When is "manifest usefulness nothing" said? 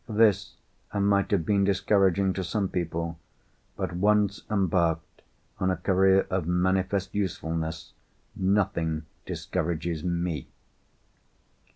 6.47-9.03